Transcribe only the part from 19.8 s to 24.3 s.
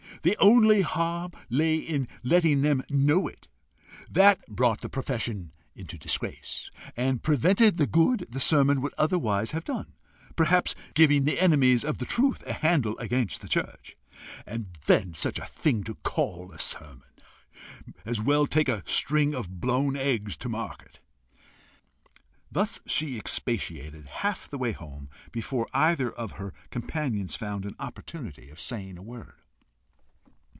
eggs to market! Thus she expatiated,